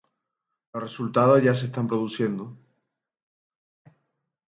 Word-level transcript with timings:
Los 0.73 0.81
resultados 0.81 1.43
ya 1.43 1.53
se 1.53 1.67
están 1.67 1.87
produciendo. 1.87 2.57